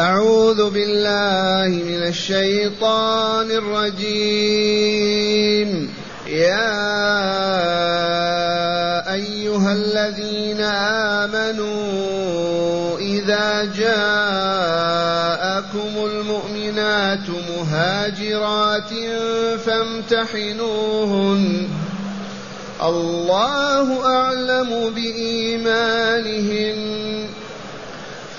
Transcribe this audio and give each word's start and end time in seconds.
أعوذ 0.00 0.70
بالله 0.70 1.68
من 1.84 2.02
الشيطان 2.08 3.50
الرجيم. 3.50 4.90
يا 6.26 6.72
أيها 9.12 9.72
الذين 9.72 10.60
آمنوا 11.20 12.98
إذا 12.98 13.64
جاءكم 13.76 13.92
المؤمنات 16.06 17.28
مهاجرات 17.28 18.90
فامتحنوهن. 19.66 21.44
الله 22.82 24.06
أعلم 24.06 24.70
بإيمانهن 24.70 25.09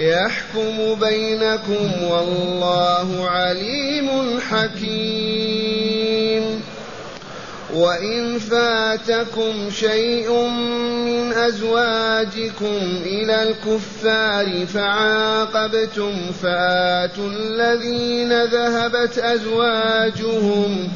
يحكم 0.00 0.94
بينكم 0.94 2.02
والله 2.02 3.28
عليم 3.30 4.40
حكيم. 4.50 6.00
وإن 7.74 8.38
فاتكم 8.38 9.70
شيء 9.70 10.32
من 11.04 11.32
أزواجكم 11.32 12.78
إلى 13.04 13.42
الكفار 13.42 14.66
فعاقبتم 14.66 16.12
فآتوا 16.42 17.28
الذين 17.28 18.44
ذهبت 18.44 19.18
أزواجهم 19.18 20.88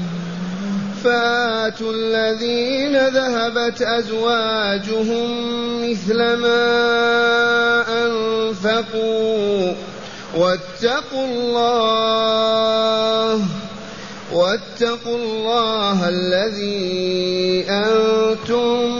فآتوا 1.04 1.92
الذين 1.92 2.96
ذهبت 3.08 3.82
أزواجهم 3.82 5.28
مثل 5.90 6.16
ما 6.16 6.64
أنفقوا 8.06 9.72
واتقوا 10.36 11.26
الله 11.26 12.64
واتقوا 14.32 15.16
الله 15.16 16.08
الذي 16.08 17.64
أنتم 17.68 18.93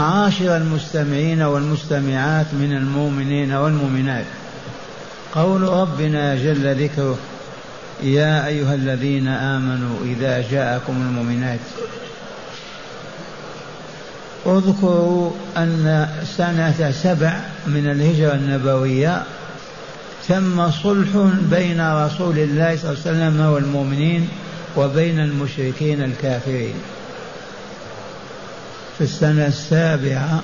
معاشر 0.00 0.56
المستمعين 0.56 1.42
والمستمعات 1.42 2.46
من 2.52 2.72
المؤمنين 2.72 3.52
والمؤمنات. 3.52 4.24
قول 5.34 5.62
ربنا 5.62 6.34
جل 6.34 6.84
ذكره 6.84 7.18
يا 8.02 8.46
أيها 8.46 8.74
الذين 8.74 9.28
آمنوا 9.28 9.96
إذا 10.04 10.44
جاءكم 10.50 10.92
المؤمنات 10.92 11.60
اذكروا 14.46 15.30
أن 15.56 16.08
سنة 16.36 16.90
سبع 17.02 17.40
من 17.66 17.90
الهجرة 17.90 18.34
النبوية 18.34 19.22
تم 20.28 20.70
صلح 20.70 21.08
بين 21.50 21.80
رسول 21.80 22.38
الله 22.38 22.76
صلى 22.76 22.90
الله 22.90 23.00
عليه 23.06 23.10
وسلم 23.10 23.40
والمؤمنين 23.40 24.28
وبين 24.76 25.20
المشركين 25.20 26.02
الكافرين. 26.02 26.74
في 29.00 29.06
السنة 29.06 29.46
السابعة. 29.46 30.42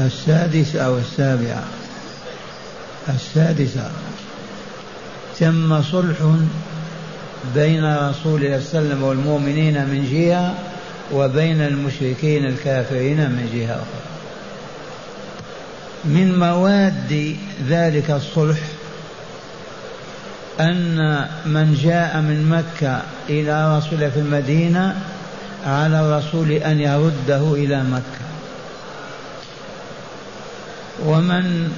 السادسة 0.00 0.80
أو 0.86 0.98
السابعة. 0.98 1.64
السادسة. 3.08 3.90
تم 5.38 5.82
صلح 5.82 6.16
بين 7.54 7.84
رسول 7.84 7.94
الله 7.94 8.10
صلى 8.14 8.34
الله 8.34 8.44
عليه 8.44 8.56
وسلم 8.56 9.02
والمؤمنين 9.02 9.74
من 9.74 10.08
جهة 10.12 10.54
وبين 11.12 11.60
المشركين 11.60 12.46
الكافرين 12.46 13.16
من 13.16 13.50
جهة 13.54 13.74
أخرى. 13.74 14.10
من 16.04 16.38
مواد 16.38 17.36
ذلك 17.68 18.10
الصلح 18.10 18.58
أن 20.60 21.26
من 21.46 21.74
جاء 21.82 22.20
من 22.20 22.48
مكة 22.48 23.02
إلى 23.28 23.78
رسول 23.78 24.10
في 24.10 24.20
المدينة 24.20 24.96
على 25.66 26.00
الرسول 26.00 26.52
أن 26.52 26.80
يرده 26.80 27.54
إلى 27.54 27.82
مكة. 27.82 28.24
ومن 31.04 31.72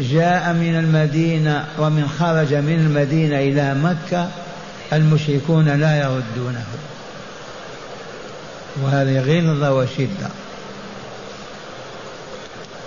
جاء 0.00 0.52
من 0.52 0.78
المدينة 0.78 1.66
ومن 1.78 2.08
خرج 2.18 2.54
من 2.54 2.74
المدينة 2.74 3.38
إلى 3.38 3.74
مكة 3.74 4.28
المشركون 4.92 5.68
لا 5.68 5.98
يردونه. 5.98 6.64
وهذه 8.82 9.20
غلظة 9.20 9.74
وشدة. 9.74 10.28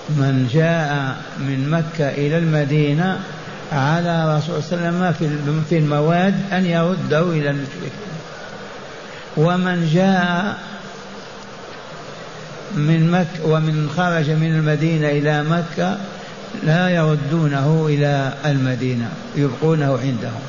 من 0.10 0.50
جاء 0.54 1.16
من 1.40 1.70
مكة 1.70 2.10
إلى 2.10 2.38
المدينة 2.38 3.20
على 3.72 4.38
رسول 4.38 4.64
صلى 4.64 4.90
الله 4.90 5.06
عليه 5.06 5.16
وسلم 5.16 5.64
في 5.70 5.78
المواد 5.78 6.36
أن 6.54 6.66
يرده 6.66 7.22
إلى 7.22 7.50
المشركين. 7.50 7.92
ومن 9.38 9.90
جاء 9.94 10.58
من 12.76 13.12
مكة 13.12 13.46
ومن 13.46 13.90
خرج 13.98 14.30
من 14.30 14.56
المدينة 14.56 15.08
إلى 15.10 15.44
مكة 15.44 15.98
لا 16.64 16.90
يردونه 16.90 17.86
إلى 17.90 18.34
المدينة 18.46 19.10
يبقونه 19.36 20.00
عندهم 20.04 20.42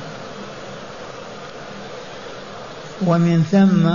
ومن 3.03 3.45
ثم 3.53 3.91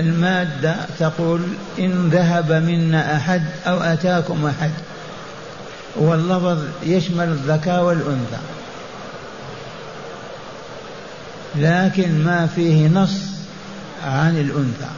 المادة 0.00 0.76
تقول 0.98 1.40
إن 1.78 2.08
ذهب 2.12 2.52
منا 2.52 3.16
أحد 3.16 3.42
أو 3.66 3.80
أتاكم 3.80 4.46
أحد. 4.46 4.70
واللفظ 5.96 6.58
يشمل 6.82 7.28
الذكاء 7.28 7.84
والأنثى. 7.84 8.38
لكن 11.56 12.24
ما 12.24 12.48
فيه 12.56 12.88
نص 12.88 13.35
عن 14.06 14.36
الأنثى. 14.36 14.90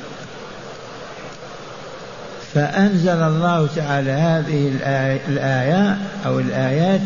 فأنزل 2.54 3.22
الله 3.22 3.68
تعالى 3.76 4.10
هذه 4.10 4.72
الآية 5.28 5.98
أو 6.26 6.38
الآيات 6.38 7.00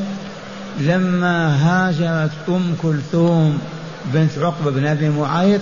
لما 0.80 1.56
هاجرت 1.56 2.30
أم 2.48 2.76
كلثوم 2.82 3.58
بنت 4.14 4.38
عقبة 4.38 4.70
بن 4.70 4.86
أبي 4.86 5.08
معيط 5.08 5.60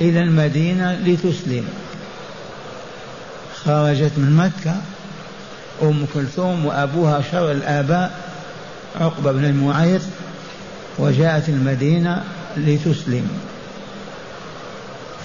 إلى 0.00 0.22
المدينة 0.22 0.92
لتسلم. 0.92 1.64
خرجت 3.64 4.12
من 4.16 4.36
مكة 4.36 4.76
أم 5.82 6.06
كلثوم 6.14 6.66
وأبوها 6.66 7.22
شر 7.32 7.52
الآباء 7.52 8.10
عقبة 9.00 9.32
بن 9.32 9.44
المعيط 9.44 10.02
وجاءت 10.98 11.48
المدينة 11.48 12.24
لتسلم. 12.56 13.28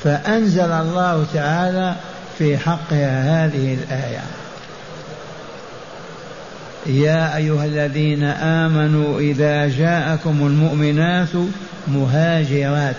فأنزل 0.04 0.72
الله 0.72 1.26
تعالى 1.34 1.96
في 2.38 2.58
حقها 2.58 3.46
هذه 3.46 3.74
الآية. 3.74 4.22
يا 6.86 7.38
أيها 7.38 7.66
الذين 7.66 8.24
آمنوا 8.24 9.20
إذا 9.20 9.68
جاءكم 9.68 10.48
المؤمنات 10.48 11.30
مهاجرات. 11.88 12.96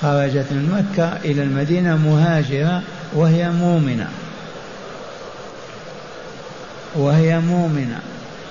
خرجت 0.00 0.46
من 0.50 0.84
مكة 0.94 1.12
إلى 1.24 1.42
المدينة 1.42 1.96
مهاجرة 1.96 2.82
وهي 3.12 3.50
مؤمنة. 3.50 4.08
وهي 6.94 7.40
مؤمنة. 7.40 7.98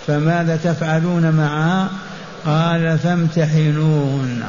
فماذا 0.08 0.60
تفعلون 0.64 1.32
معها؟ 1.32 1.90
قال 2.46 3.00
فامتحنوهن. 3.00 4.44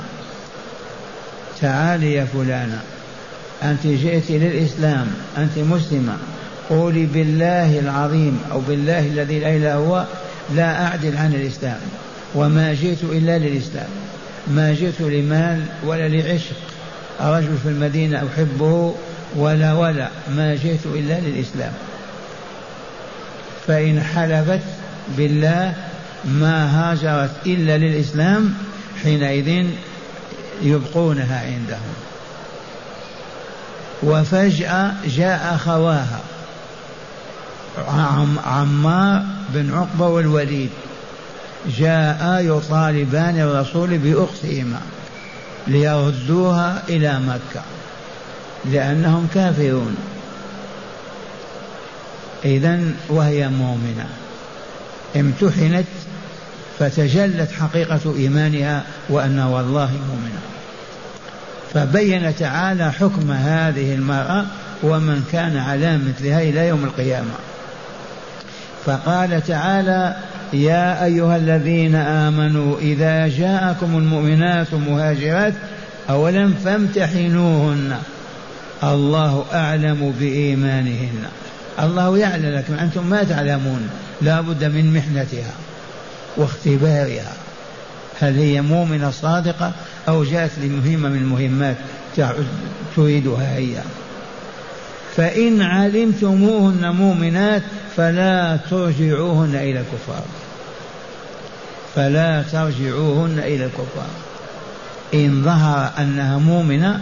تعالي 1.64 2.14
يا 2.14 2.24
فلانة 2.24 2.80
أنت 3.62 3.86
جئت 3.86 4.30
للإسلام 4.30 5.06
أنت 5.38 5.58
مسلمة 5.58 6.16
قولي 6.70 7.06
بالله 7.06 7.78
العظيم 7.78 8.40
أو 8.52 8.60
بالله 8.60 8.98
الذي 8.98 9.40
لا 9.40 9.56
إله 9.56 9.74
هو 9.74 10.04
لا 10.54 10.86
أعدل 10.86 11.16
عن 11.16 11.34
الإسلام 11.34 11.78
وما 12.34 12.74
جئت 12.74 13.04
إلا 13.04 13.38
للإسلام 13.38 13.88
ما 14.48 14.74
جئت 14.74 15.00
لمال 15.00 15.64
ولا 15.84 16.08
لعشق 16.08 16.56
رجل 17.20 17.58
في 17.62 17.68
المدينة 17.68 18.22
أحبه 18.34 18.94
ولا 19.36 19.72
ولا 19.72 20.08
ما 20.36 20.54
جئت 20.54 20.86
إلا 20.86 21.20
للإسلام. 21.20 21.72
فإن 23.66 24.00
حلفت 24.00 24.64
بالله 25.16 25.74
ما 26.24 26.90
هاجرت 26.92 27.30
إلا 27.46 27.78
للإسلام 27.78 28.54
حينئذ 29.02 29.66
يبقونها 30.62 31.40
عندهم. 31.46 31.94
وفجأة 34.02 34.92
جاء 35.06 35.56
خواها 35.56 36.20
عمار 38.44 39.22
بن 39.48 39.74
عقبة 39.74 40.06
والوليد. 40.06 40.70
جاء 41.78 42.40
يطالبان 42.40 43.40
الرسول 43.40 43.98
بأختهما 43.98 44.80
ليردوها 45.66 46.82
إلى 46.88 47.20
مكة 47.20 47.62
لأنهم 48.64 49.28
كافرون. 49.34 49.96
إذا 52.44 52.80
وهي 53.08 53.48
مؤمنة. 53.48 54.08
امتحنت 55.16 55.86
فتجلت 56.78 57.50
حقيقة 57.52 58.14
إيمانها 58.16 58.82
وأن 59.08 59.38
والله 59.38 59.90
مؤمنة 60.08 60.40
فبين 61.74 62.36
تعالى 62.36 62.92
حكم 62.92 63.30
هذه 63.30 63.94
المرأة 63.94 64.44
ومن 64.82 65.24
كان 65.32 65.56
على 65.56 65.98
مثلها 65.98 66.42
إلى 66.42 66.68
يوم 66.68 66.84
القيامة. 66.84 67.34
فقال 68.86 69.46
تعالى 69.46 70.16
يا 70.52 71.04
أيها 71.04 71.36
الذين 71.36 71.94
آمنوا 71.94 72.78
إذا 72.78 73.28
جاءكم 73.28 73.98
المؤمنات 73.98 74.74
مهاجرات 74.74 75.54
أولا 76.10 76.50
فامتحنوهن؟ 76.64 77.96
الله 78.82 79.44
أعلم 79.54 80.14
بإيمانهن. 80.20 81.24
الله 81.82 82.18
يعلم 82.18 82.54
لكن 82.56 82.74
أنتم 82.74 83.06
ما 83.06 83.24
تعلمون 83.24 83.88
لا 84.22 84.40
بد 84.40 84.64
من 84.64 84.94
محنتها. 84.94 85.52
واختبارها. 86.36 87.32
هل 88.20 88.38
هي 88.38 88.60
مؤمنة 88.60 89.10
صادقة 89.10 89.72
أو 90.08 90.24
جاءت 90.24 90.50
لمهمة 90.62 91.08
من 91.08 91.16
المهمات 91.16 91.76
تريدها 92.96 93.56
هي؟ 93.56 93.74
فإن 95.16 95.62
علمتموهن 95.62 96.90
مؤمنات 96.90 97.62
فلا 97.96 98.58
ترجعوهن 98.70 99.54
إلى 99.54 99.80
الكفار. 99.80 100.24
فلا 101.94 102.42
ترجعوهن 102.52 103.38
إلى 103.38 103.64
الكفار. 103.64 104.10
إن 105.14 105.42
ظهر 105.44 105.92
أنها 105.98 106.38
مؤمنة 106.38 107.00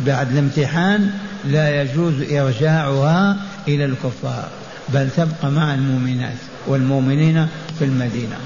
بعد 0.00 0.32
الامتحان 0.32 1.10
لا 1.44 1.82
يجوز 1.82 2.14
إرجاعها 2.32 3.36
إلى 3.68 3.84
الكفار 3.84 4.48
بل 4.88 5.10
تبقى 5.16 5.50
مع 5.50 5.74
المؤمنات 5.74 6.36
والمؤمنين 6.66 7.46
في 7.78 7.84
المدينة. 7.84 8.36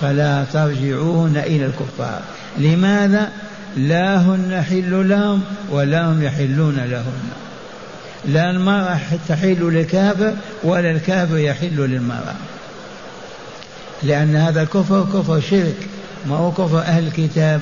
فلا 0.00 0.44
ترجعوهن 0.52 1.36
إلى 1.36 1.66
الكفار. 1.66 2.20
لماذا؟ 2.58 3.32
لا 3.76 4.16
هن 4.16 4.62
حل 4.68 5.08
لهم 5.08 5.42
ولا 5.70 6.06
هم 6.06 6.22
يحلون 6.22 6.76
لهن. 6.76 7.28
لا 8.24 8.50
المرأة 8.50 8.98
تحل 9.28 9.58
للكافر 9.60 10.34
ولا 10.64 10.90
الكافر 10.90 11.36
يحل 11.36 11.76
للمرأة. 11.76 12.34
لأن 14.02 14.36
هذا 14.36 14.62
الكفر 14.62 15.02
كفر 15.02 15.40
شرك 15.40 15.76
ما 16.26 16.36
هو 16.36 16.52
كفر 16.52 16.78
أهل 16.78 17.06
الكتاب. 17.06 17.60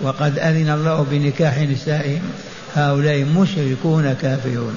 وقد 0.00 0.38
أذن 0.38 0.70
الله 0.70 1.06
بنكاح 1.10 1.58
نسائهم. 1.58 2.22
هؤلاء 2.74 3.24
مشركون 3.24 4.16
كافرون. 4.22 4.74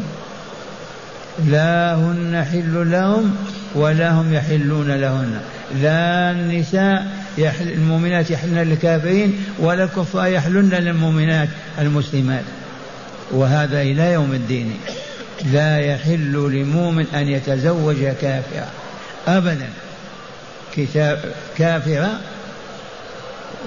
لا 1.48 1.96
هن 1.96 2.46
حل 2.52 2.92
لهم 2.92 3.36
ولا 3.76 4.12
هم 4.12 4.34
يحلون 4.34 4.92
لهن. 4.92 5.40
لا 5.82 6.32
النساء 6.32 7.08
يحل 7.38 7.68
المؤمنات 7.68 8.32
يحلن 8.32 8.58
للكافرين 8.58 9.44
ولا 9.60 9.84
الكفار 9.84 10.28
يحلن 10.28 10.70
للمؤمنات 10.70 11.50
المسلمات. 11.80 12.44
وهذا 13.32 13.82
إلى 13.82 14.14
يوم 14.14 14.34
الدين. 14.34 14.74
لا 15.54 15.78
يحل 15.78 16.34
لمؤمن 16.34 17.06
أن 17.16 17.28
يتزوج 17.28 18.04
كافرا. 18.22 18.68
أبدا. 19.28 19.70
كتاب 20.76 21.20
كافرة 21.58 22.20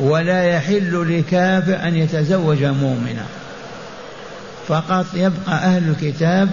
ولا 0.00 0.44
يحل 0.44 1.18
لكافر 1.18 1.88
أن 1.88 1.96
يتزوج 1.96 2.64
مؤمنا. 2.64 3.24
فقط 4.68 5.06
يبقى 5.14 5.52
أهل 5.52 5.82
الكتاب 5.88 6.48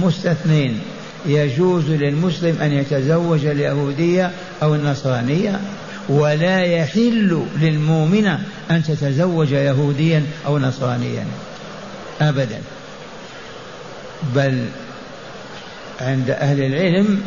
مستثنين. 0.00 0.80
يجوز 1.26 1.90
للمسلم 1.90 2.56
أن 2.62 2.72
يتزوج 2.72 3.46
اليهودية 3.46 4.30
أو 4.62 4.74
النصرانية 4.74 5.60
ولا 6.08 6.60
يحل 6.60 7.42
للمؤمنة 7.60 8.40
أن 8.70 8.82
تتزوج 8.82 9.52
يهوديا 9.52 10.22
أو 10.46 10.58
نصرانيا. 10.58 11.24
أبدا. 12.20 12.58
بل 14.34 14.64
عند 16.00 16.30
أهل 16.30 16.62
العلم 16.62 17.22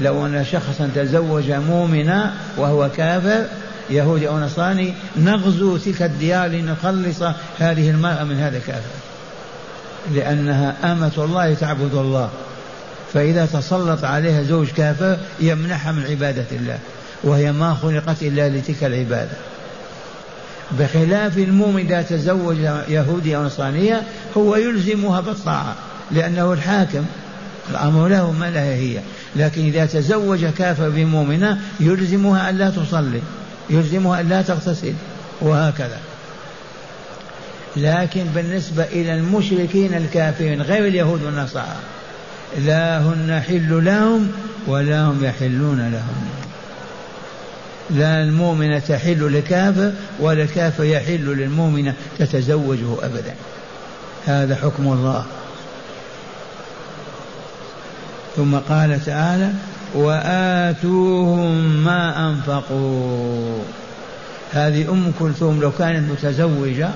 لو 0.00 0.26
أن 0.26 0.44
شخصا 0.44 0.90
تزوج 0.94 1.50
مؤمنا 1.50 2.34
وهو 2.56 2.90
كافر 2.96 3.46
يهودي 3.90 4.28
أو 4.28 4.38
نصراني 4.38 4.94
نغزو 5.16 5.76
تلك 5.76 6.02
الديار 6.02 6.48
لنخلص 6.48 7.22
هذه 7.58 7.90
المرأة 7.90 8.24
من 8.24 8.38
هذا 8.38 8.56
الكافر. 8.56 8.90
لأنها 10.14 10.92
أمة 10.92 11.12
الله 11.18 11.54
تعبد 11.54 11.94
الله. 11.94 12.30
فإذا 13.12 13.46
تسلط 13.46 14.04
عليها 14.04 14.42
زوج 14.42 14.68
كافر 14.68 15.18
يمنحها 15.40 15.92
من 15.92 16.04
عبادة 16.04 16.44
الله 16.52 16.78
وهي 17.24 17.52
ما 17.52 17.74
خلقت 17.74 18.22
إلا 18.22 18.48
لتلك 18.48 18.84
العبادة. 18.84 19.36
بخلاف 20.70 21.38
المؤمن 21.38 21.80
إذا 21.80 22.02
تزوج 22.02 22.56
يهودي 22.88 23.36
أو 23.36 23.44
نصرانية 23.44 24.02
هو 24.36 24.56
يلزمها 24.56 25.20
بالطاعة 25.20 25.74
لأنه 26.10 26.52
الحاكم. 26.52 27.04
الأمر 27.70 28.08
له 28.08 28.32
ما 28.32 28.50
لها 28.50 28.74
هي. 28.74 28.98
لكن 29.36 29.62
إذا 29.62 29.86
تزوج 29.86 30.44
كافر 30.44 30.88
بمؤمنة 30.88 31.58
يلزمها 31.80 32.50
أن 32.50 32.58
لا 32.58 32.70
تصلي 32.70 33.20
يلزمها 33.70 34.20
أن 34.20 34.28
لا 34.28 34.42
تغتسل 34.42 34.94
وهكذا. 35.40 35.98
لكن 37.76 38.24
بالنسبة 38.34 38.84
إلى 38.84 39.14
المشركين 39.14 39.94
الكافرين 39.94 40.62
غير 40.62 40.86
اليهود 40.86 41.22
والنصارى 41.22 41.76
لا 42.58 42.98
هن 42.98 43.42
حل 43.48 43.84
لهم 43.84 44.28
ولا 44.66 45.02
هم 45.02 45.24
يحلون 45.24 45.90
لهم. 45.92 46.28
لا 47.90 48.22
المؤمنة 48.22 48.78
تحل 48.78 49.38
لكافر 49.38 49.92
ولا 50.20 50.42
الكافر 50.42 50.84
يحل 50.84 51.24
للمؤمنة 51.24 51.94
تتزوجه 52.18 52.92
أبدا. 53.02 53.34
هذا 54.26 54.56
حكم 54.56 54.92
الله. 54.92 55.24
ثم 58.36 58.56
قال 58.56 59.04
تعالى 59.04 59.52
وآتوهم 59.94 61.84
ما 61.84 62.30
أنفقوا. 62.30 63.62
هذه 64.52 64.90
أم 64.90 65.12
كلثوم 65.18 65.60
لو 65.60 65.70
كانت 65.70 66.10
متزوجة 66.10 66.88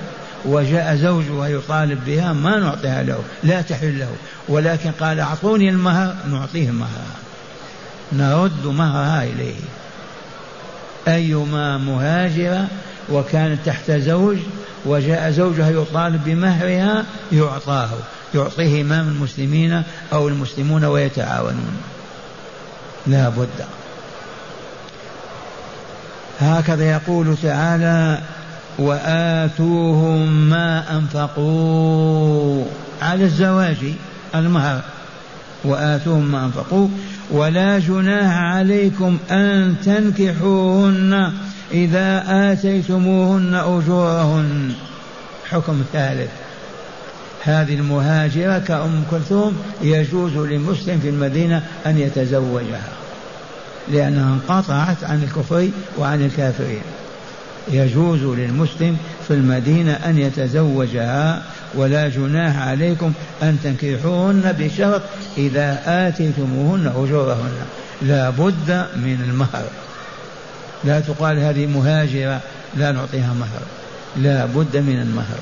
وجاء 0.45 0.95
زوجها 0.95 1.47
يطالب 1.47 2.05
بها 2.05 2.33
ما 2.33 2.59
نعطيها 2.59 3.03
له 3.03 3.19
لا 3.43 3.61
تحل 3.61 3.99
له. 3.99 4.11
ولكن 4.49 4.91
قال 4.91 5.19
أعطوني 5.19 5.69
المهر 5.69 6.15
نعطيه 6.31 6.69
المهر 6.69 7.05
نرد 8.13 8.65
مهرها 8.65 9.23
إليه. 9.23 9.55
أيما 11.07 11.77
مهاجرة 11.77 12.67
وكانت 13.09 13.59
تحت 13.65 13.91
زوج 13.91 14.37
وجاء 14.85 15.31
زوجها 15.31 15.69
يطالب 15.69 16.23
بمهرها 16.25 17.05
يعطاه. 17.31 17.89
يعطيه 18.35 18.81
إمام 18.81 19.07
المسلمين 19.07 19.83
أو 20.13 20.27
المسلمون 20.27 20.85
ويتعاونون. 20.85 21.81
لا 23.07 23.29
بد. 23.29 23.65
هكذا 26.39 26.91
يقول 26.91 27.35
تعالى 27.43 28.19
وآتوهم 28.81 30.49
ما 30.49 30.97
أنفقوا. 30.97 32.65
على 33.01 33.23
الزواج 33.23 33.77
المهر. 34.35 34.81
وآتوهم 35.63 36.31
ما 36.31 36.45
أنفقوا. 36.45 36.87
ولا 37.31 37.79
جناح 37.79 38.37
عليكم 38.37 39.17
أن 39.31 39.75
تنكحوهن 39.85 41.31
إذا 41.71 42.23
آتيتموهن 42.27 43.53
أجورهن. 43.53 44.71
حكم 45.49 45.83
ثالث. 45.93 46.29
هذه 47.43 47.73
المهاجرة 47.73 48.59
كأم 48.59 49.03
كلثوم 49.11 49.57
يجوز 49.81 50.37
لمسلم 50.37 50.99
في 50.99 51.09
المدينة 51.09 51.63
أن 51.85 51.97
يتزوجها. 51.97 52.89
لأنها 53.91 54.33
انقطعت 54.33 55.03
عن 55.03 55.23
الكفر 55.23 55.69
وعن 55.97 56.25
الكافرين. 56.25 56.81
يجوز 57.67 58.23
للمسلم 58.23 58.97
في 59.27 59.33
المدينة 59.33 59.93
أن 59.93 60.17
يتزوجها 60.17 61.43
ولا 61.73 62.09
جناح 62.09 62.57
عليكم 62.57 63.13
أن 63.43 63.57
تنكحوهن 63.63 64.55
بشرط 64.59 65.01
إذا 65.37 65.81
آتيتموهن 65.85 66.87
أجورهن. 66.87 67.51
لا 68.01 68.29
بد 68.29 68.85
من 68.95 69.21
المهر. 69.29 69.63
لا 70.83 70.99
تقال 70.99 71.39
هذه 71.39 71.65
مهاجرة 71.65 72.41
لا 72.77 72.91
نعطيها 72.91 73.33
مهر. 73.33 73.61
لا 74.17 74.45
بد 74.45 74.77
من 74.77 75.01
المهر. 75.01 75.39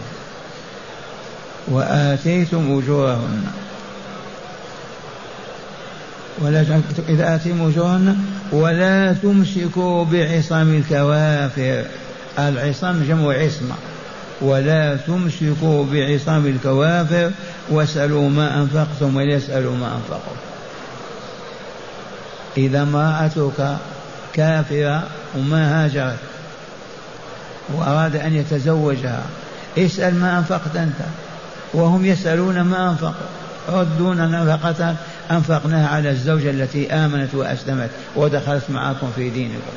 وآتيتم 1.67 2.77
أجورهن. 2.77 3.43
ولا 6.41 6.81
إذا 7.09 7.35
آتيتم 7.35 7.67
أجورهن 7.67 8.17
ولا 8.51 9.13
تمسكوا 9.13 10.05
بعصم 10.05 10.75
الكوافر. 10.75 11.85
العصم 12.47 13.03
جمع 13.03 13.33
عصمة. 13.33 13.75
ولا 14.41 14.95
تمسكوا 14.95 15.85
بعصام 15.91 16.47
الكوافر 16.47 17.31
واسألوا 17.69 18.29
ما 18.29 18.61
أنفقتم 18.61 19.15
وليسألوا 19.15 19.75
ما 19.75 19.95
أنفقوا. 19.95 20.35
إذا 22.57 22.81
امرأتك 22.81 23.77
كافرة 24.33 25.03
وما 25.37 25.85
هاجرت 25.85 26.19
وأراد 27.73 28.15
أن 28.15 28.35
يتزوجها 28.35 29.23
اسأل 29.77 30.15
ما 30.15 30.37
أنفقت 30.37 30.75
أنت. 30.75 30.99
وهم 31.73 32.05
يسألون 32.05 32.61
ما 32.61 32.89
أنفقوا. 32.89 33.29
ردون 33.69 34.31
نفقة 34.31 34.95
أنفقناها 35.31 35.87
على 35.87 36.09
الزوجة 36.09 36.49
التي 36.49 36.93
آمنت 36.93 37.35
وأسلمت 37.35 37.89
ودخلت 38.15 38.63
معكم 38.69 39.11
في 39.15 39.29
دينكم. 39.29 39.71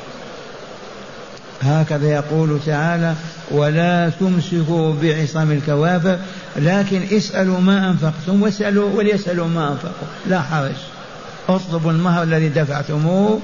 هكذا 1.63 2.07
يقول 2.07 2.59
تعالى 2.65 3.13
ولا 3.51 4.09
تمسكوا 4.09 4.93
بعصم 5.01 5.51
الكوافر 5.51 6.17
لكن 6.55 7.01
اسألوا 7.11 7.59
ما 7.59 7.89
أنفقتم 7.89 8.41
واسألوا 8.41 8.89
وليسألوا 8.97 9.47
ما 9.47 9.71
أنفقوا. 9.71 10.07
لا 10.27 10.41
حرج. 10.41 10.75
اطلبوا 11.49 11.91
المهر 11.91 12.23
الذي 12.23 12.49
دفعتموه 12.49 13.39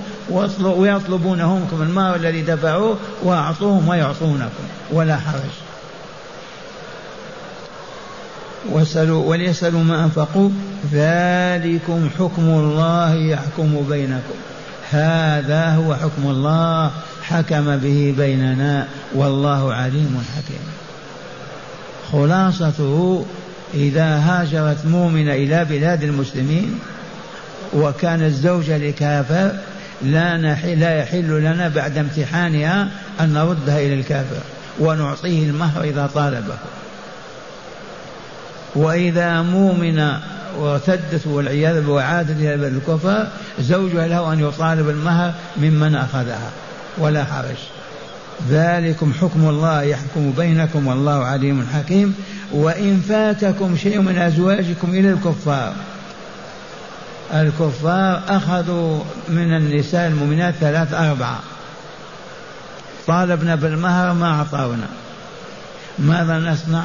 ويطلبون 0.59 1.41
همكم 1.41 1.81
المهر 1.81 2.15
الذي 2.15 2.41
دفعوه 2.41 2.97
واعطوهم 3.23 3.87
ويعطونكم. 3.87 4.63
ولا 4.91 5.17
حرج. 5.17 5.51
واسألوا 8.71 9.25
وليسألوا 9.25 9.83
ما 9.83 10.03
أنفقوا 10.03 10.49
ذلكم 10.93 12.09
حكم 12.19 12.41
الله 12.41 13.13
يحكم 13.13 13.85
بينكم. 13.89 14.35
هذا 14.91 15.69
هو 15.69 15.95
حكم 15.95 16.29
الله 16.29 16.91
حكم 17.23 17.77
به 17.77 18.13
بيننا. 18.17 18.87
والله 19.15 19.73
عليم 19.73 20.23
حكيم. 20.35 20.63
خلاصته 22.11 23.25
إذا 23.73 24.17
هاجرت 24.17 24.85
مؤمنة 24.85 25.33
إلى 25.33 25.65
بلاد 25.65 26.03
المسلمين 26.03 26.79
وكانت 27.73 28.33
زوجة 28.33 28.77
لكافر 28.77 29.51
لا 30.01 30.37
لا 30.75 30.99
يحل 30.99 31.41
لنا 31.41 31.67
بعد 31.67 31.97
امتحانها 31.97 32.87
أن 33.19 33.33
نردها 33.33 33.79
إلى 33.79 33.93
الكافر 33.93 34.41
ونعطيه 34.79 35.49
المهر 35.49 35.83
إذا 35.83 36.09
طالبه. 36.13 36.55
وإذا 38.75 39.41
مؤمنة 39.41 40.21
وارتدت 40.57 41.27
والعياذ 41.27 41.87
وعادت 41.87 42.37
إلى 42.39 42.67
الكفر 42.67 43.27
زوجها 43.59 44.07
له 44.07 44.33
أن 44.33 44.39
يطالب 44.39 44.89
المهر 44.89 45.33
ممن 45.57 45.95
أخذها. 45.95 46.51
ولا 46.97 47.23
حرج. 47.23 47.57
ذلكم 48.49 49.13
حكم 49.21 49.49
الله 49.49 49.81
يحكم 49.81 50.31
بينكم 50.37 50.87
والله 50.87 51.25
عليم 51.25 51.67
حكيم. 51.73 52.15
وإن 52.51 53.01
فاتكم 53.09 53.77
شيء 53.77 54.01
من 54.01 54.17
أزواجكم 54.17 54.89
إلى 54.89 55.09
الكفار 55.09 55.73
الكفار 57.33 58.21
أخذوا 58.27 59.03
من 59.29 59.53
النساء 59.53 60.07
المؤمنات 60.07 60.53
ثلاث 60.53 60.93
أربعة. 60.93 61.39
طالبنا 63.07 63.55
بالمهر 63.55 64.13
ما 64.13 64.27
أعطونا 64.27 64.87
ماذا 65.99 66.39
نصنع؟ 66.39 66.83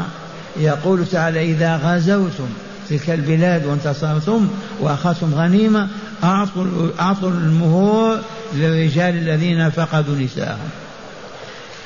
يقول 0.56 1.06
تعالى 1.06 1.42
إذا 1.42 1.76
غزوتم 1.76 2.48
تلك 2.90 3.10
البلاد 3.10 3.66
وانتصرتم 3.66 4.48
وأخذتم 4.80 5.34
غنيمة 5.34 5.88
أعطوا 6.24 6.66
أعطوا 7.00 7.30
المهور 7.30 8.18
للرجال 8.54 9.16
الذين 9.16 9.70
فقدوا 9.70 10.16
نساءهم. 10.16 10.68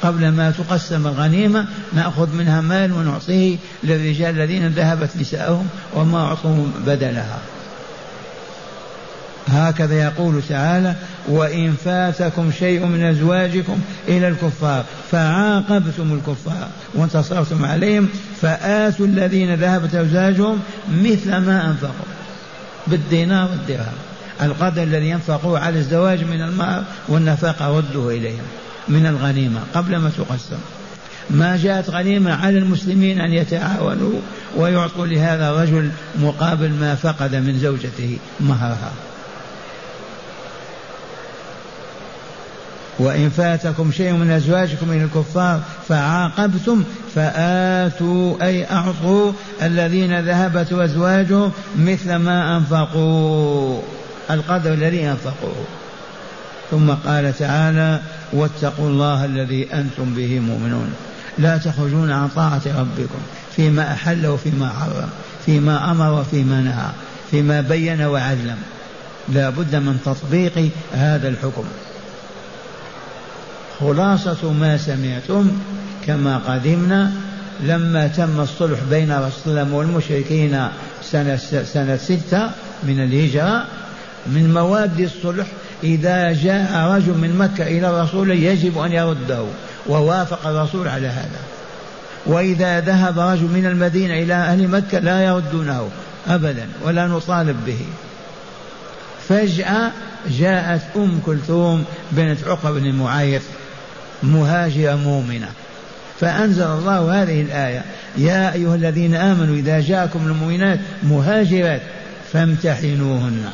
قبل 0.02 0.28
ما 0.28 0.50
تقسم 0.50 1.06
الغنيمة 1.06 1.66
نأخذ 1.92 2.34
منها 2.34 2.60
مال 2.60 2.92
ونعطيه 2.92 3.56
للرجال 3.84 4.34
الذين 4.34 4.68
ذهبت 4.68 5.10
نساءهم 5.20 5.68
وما 5.94 6.18
أعطوا 6.18 6.66
بدلها. 6.86 7.38
هكذا 9.48 10.02
يقول 10.02 10.42
تعالى 10.48 10.94
وإن 11.28 11.74
فاتكم 11.84 12.50
شيء 12.58 12.86
من 12.86 13.02
أزواجكم 13.02 13.78
إلى 14.08 14.28
الكفار 14.28 14.84
فعاقبتم 15.10 16.12
الكفار 16.12 16.68
وانتصرتم 16.94 17.64
عليهم 17.64 18.08
فآتوا 18.40 19.06
الذين 19.06 19.54
ذهبت 19.54 19.94
أزواجهم 19.94 20.60
مثل 20.88 21.36
ما 21.36 21.66
أنفقوا 21.66 22.12
بالدينار 22.86 23.50
والدرهم. 23.50 23.98
القدر 24.42 24.82
الذي 24.82 25.08
ينفقوه 25.08 25.58
على 25.58 25.78
الزواج 25.78 26.24
من 26.24 26.42
المهر 26.42 26.84
والنفقة 27.08 27.78
ردوه 27.78 28.12
إليهم 28.12 28.44
من 28.88 29.06
الغنيمة 29.06 29.60
قبل 29.74 29.96
ما 29.96 30.10
تقسم. 30.10 30.58
ما 31.30 31.56
جاءت 31.56 31.90
غنيمة 31.90 32.34
على 32.34 32.58
المسلمين 32.58 33.20
أن 33.20 33.32
يتعاونوا 33.32 34.20
ويعطوا 34.56 35.06
لهذا 35.06 35.50
الرجل 35.50 35.90
مقابل 36.20 36.70
ما 36.70 36.94
فقد 36.94 37.34
من 37.34 37.58
زوجته 37.58 38.18
مهرها. 38.40 38.92
وإن 42.98 43.30
فاتكم 43.30 43.92
شيء 43.92 44.12
من 44.12 44.30
أزواجكم 44.30 44.88
من 44.88 45.02
الكفار 45.02 45.60
فعاقبتم 45.88 46.84
فآتوا 47.14 48.42
أي 48.42 48.70
أعطوا 48.70 49.32
الذين 49.62 50.20
ذهبت 50.20 50.72
أزواجهم 50.72 51.52
مثل 51.78 52.14
ما 52.16 52.56
أنفقوا 52.56 53.80
القدر 54.30 54.72
الذي 54.72 55.10
أنفقوه. 55.10 55.64
ثم 56.70 56.90
قال 56.90 57.38
تعالى 57.38 58.00
واتقوا 58.32 58.88
الله 58.88 59.24
الذي 59.24 59.74
أنتم 59.74 60.14
به 60.14 60.40
مؤمنون. 60.40 60.92
لا 61.38 61.58
تخرجون 61.58 62.10
عن 62.10 62.28
طاعة 62.28 62.62
ربكم 62.66 63.18
فيما 63.56 63.92
أحل 63.92 64.26
وفيما 64.26 64.68
حرم 64.68 65.08
فيما 65.46 65.90
أمر 65.90 66.20
وفيما 66.20 66.60
نهى 66.60 66.90
فيما 67.30 67.60
بين 67.60 68.02
وعلم. 68.02 68.56
لا 69.28 69.50
بد 69.50 69.76
من 69.76 69.98
تطبيق 70.04 70.70
هذا 70.92 71.28
الحكم. 71.28 71.64
خلاصة 73.80 74.52
ما 74.52 74.76
سمعتم 74.76 75.50
كما 76.06 76.38
قدمنا 76.38 77.12
لما 77.61 78.06
تم 78.06 78.40
الصلح 78.40 78.78
بين 78.90 79.12
رسول 79.12 79.58
الله 79.58 79.75
والمشركين 79.75 80.68
سنة, 81.02 81.37
سنة 81.64 81.97
ستة 81.97 82.50
من 82.82 83.00
الهجرة 83.04 83.64
من 84.26 84.54
مواد 84.54 85.00
الصلح. 85.00 85.47
إذا 85.85 86.32
جاء 86.32 86.90
رجل 86.90 87.12
من 87.12 87.37
مكة 87.38 87.66
إلى 87.66 87.88
الرسول 87.90 88.30
يجب 88.30 88.78
أن 88.78 88.92
يرده 88.92 89.44
ووافق 89.87 90.47
الرسول 90.47 90.88
على 90.88 91.06
هذا. 91.06 91.40
وإذا 92.26 92.80
ذهب 92.80 93.18
رجل 93.18 93.47
من 93.47 93.66
المدينة 93.66 94.14
إلى 94.14 94.35
أهل 94.35 94.68
مكة 94.68 94.99
لا 94.99 95.25
يردونه 95.25 95.88
أبدا 96.28 96.66
ولا 96.85 97.06
نطالب 97.06 97.56
به. 97.66 97.80
فجأة 99.28 99.90
جاءت 100.30 100.82
أم 100.97 101.20
كلثوم 101.26 101.85
بنت 102.12 102.38
عقبة 102.47 102.80
بن 102.80 102.92
معيط 102.92 103.42
مهاجرة 104.22 104.94
مؤمنة. 104.94 105.48
فأنزل 106.20 106.66
الله 106.66 107.22
هذه 107.22 107.40
الآية 107.42 107.84
يا 108.16 108.52
أيها 108.52 108.75
الذين 108.75 109.14
آمنوا 109.14 109.56
إذا 109.56 109.80
جاءكم 109.80 110.26
المؤمنات 110.26 110.78
مهاجرات 111.02 111.82
فامتحنوهن. 112.32 113.50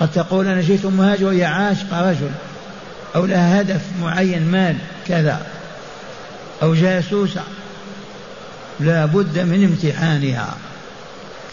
قد 0.00 0.12
تقول 0.12 0.48
أنا 0.48 0.60
جئت 0.60 0.86
مهاجر 0.86 1.26
وهي 1.26 1.44
عاشقة 1.44 2.10
رجل 2.10 2.30
أو 3.16 3.26
لها 3.26 3.60
هدف 3.60 3.80
معين 4.02 4.50
مال 4.50 4.76
كذا 5.08 5.46
أو 6.62 6.74
جاسوسة 6.74 7.42
لا 8.80 9.06
بد 9.06 9.38
من 9.38 9.64
امتحانها. 9.64 10.56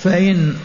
فإن 0.04 0.56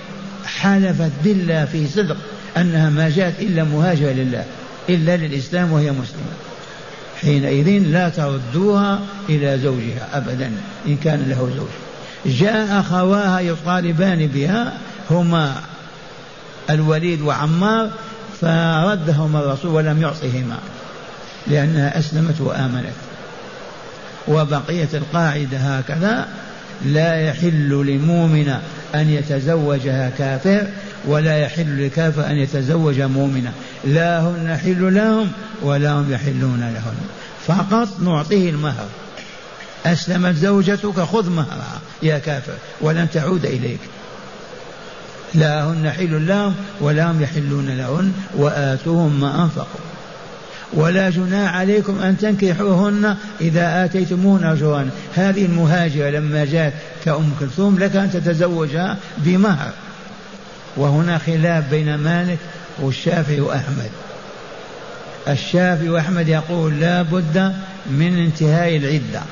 حلفت 0.46 1.10
بالله 1.24 1.64
في 1.64 1.86
صدق 1.86 2.16
أنها 2.56 2.90
ما 2.90 3.08
جاءت 3.08 3.40
إلا 3.40 3.64
مهاجرة 3.64 4.10
لله 4.10 4.44
إلا 4.88 5.16
للإسلام 5.16 5.72
وهي 5.72 5.90
مسلمة. 5.90 6.49
حينئذ 7.20 7.68
لا 7.68 8.08
تردوها 8.08 9.00
إلى 9.28 9.58
زوجها 9.58 10.08
أبدا 10.12 10.52
إن 10.86 10.96
كان 10.96 11.28
له 11.28 11.50
زوج. 11.56 12.34
جاء 12.34 12.80
أخواها 12.80 13.40
يطالبان 13.40 14.26
بها 14.26 14.72
هما 15.10 15.54
الوليد 16.70 17.20
وعمار 17.20 17.90
فردهما 18.40 19.40
الرسول 19.40 19.70
ولم 19.70 20.02
يعصهما 20.02 20.58
لأنها 21.46 21.98
أسلمت 21.98 22.40
وآمنت. 22.40 22.94
وبقيت 24.28 24.94
القاعدة 24.94 25.58
هكذا 25.58 26.28
لا 26.84 27.20
يحل 27.20 27.86
لمؤمن 27.86 28.48
أن 28.94 29.10
يتزوجها 29.10 30.10
كافر 30.18 30.66
ولا 31.06 31.38
يحل 31.38 31.86
لكافر 31.86 32.26
أن 32.26 32.36
يتزوج 32.36 33.00
مؤمنا 33.00 33.52
لا 33.84 34.20
هن 34.20 34.58
حل 34.64 34.94
لهم 34.94 35.30
ولا 35.62 35.92
هم 35.92 36.12
يحلون 36.12 36.60
لهن 36.60 36.96
فقط 37.46 38.00
نعطيه 38.00 38.50
المهر. 38.50 38.86
أسلمت 39.86 40.36
زوجتك 40.36 41.00
خذ 41.00 41.30
مهرها. 41.30 41.80
يا 42.02 42.18
كافر 42.18 42.52
ولن 42.80 43.10
تعود 43.10 43.46
إليك. 43.46 43.80
لا 45.34 45.64
هن 45.64 45.90
حل 45.90 46.26
لهم 46.26 46.54
ولا 46.80 47.10
هم 47.10 47.22
يحلون 47.22 47.66
لهن 47.68 48.12
وآتوهم 48.36 49.20
ما 49.20 49.42
أنفقوا. 49.42 49.80
ولا 50.72 51.10
جناح 51.10 51.54
عليكم 51.54 51.98
أن 51.98 52.18
تنكحوهن 52.18 53.16
إذا 53.40 53.84
آتيتمون 53.84 54.44
أجرا 54.44 54.90
هذه 55.14 55.44
المهاجرة 55.44 56.10
لما 56.10 56.44
جاءت 56.44 56.72
كأم 57.04 57.32
كلثوم 57.40 57.78
لك 57.78 57.96
أن 57.96 58.10
تتزوجها 58.10 58.96
بمهر. 59.18 59.72
وهنا 60.76 61.18
خلاف 61.18 61.70
بين 61.70 61.94
مالك 61.94 62.38
والشافعي 62.80 63.40
وأحمد. 63.40 63.90
الشافعي 65.28 65.88
وأحمد 65.88 66.28
يقول 66.28 66.80
لا 66.80 67.02
بد 67.02 67.54
من 67.86 68.18
انتهاء 68.18 68.76
العدة. 68.76 69.22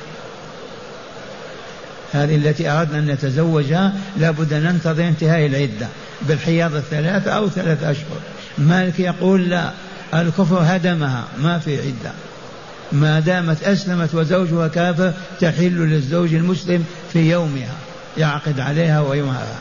هذه 2.13 2.35
التي 2.35 2.69
أردنا 2.69 2.99
أن 2.99 3.05
نتزوجها 3.05 3.93
لا 4.17 4.31
بد 4.31 4.53
أن 4.53 4.63
ننتظر 4.63 5.07
انتهاء 5.07 5.45
العدة 5.45 5.87
بالحياض 6.21 6.75
الثلاثة 6.75 7.31
أو 7.31 7.49
ثلاثة 7.49 7.91
أشهر. 7.91 8.19
مالك 8.57 8.99
يقول 8.99 9.49
لا 9.49 9.71
الكفر 10.13 10.59
هدمها 10.61 11.23
ما 11.37 11.59
في 11.59 11.77
عدة. 11.77 12.11
ما 12.91 13.19
دامت 13.19 13.63
أسلمت 13.63 14.15
وزوجها 14.15 14.67
كافر 14.67 15.13
تحل 15.39 15.89
للزوج 15.89 16.33
المسلم 16.33 16.85
في 17.13 17.31
يومها 17.31 17.75
يعقد 18.17 18.59
عليها 18.59 19.01
ويمهرها 19.01 19.59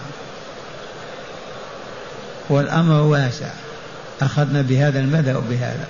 والأمر 2.49 3.01
واسع. 3.01 3.51
أخذنا 4.21 4.63
بهذا 4.63 5.01
المذهب 5.01 5.45
بهذا 5.51 5.87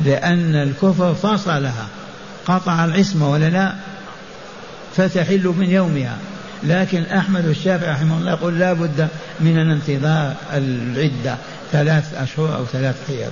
لأن 0.00 0.54
الكفر 0.54 1.14
فصلها. 1.14 1.86
قطع 2.46 2.84
العصمة 2.84 3.30
ولا 3.30 3.50
لا؟ 3.50 3.72
فتحل 4.96 5.54
من 5.58 5.70
يومها. 5.70 6.16
لكن 6.64 7.02
أحمد 7.02 7.46
الشافعي 7.46 7.90
رحمه 7.90 8.18
الله 8.18 8.30
يقول 8.30 8.58
لا 8.58 8.72
بد 8.72 9.08
من 9.40 9.58
الانتظار 9.58 10.34
العدة 10.52 11.36
ثلاث 11.72 12.14
أشهر 12.14 12.56
أو 12.56 12.64
ثلاث 12.64 12.96
حيض 13.06 13.30